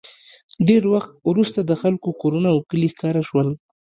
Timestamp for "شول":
3.29-3.49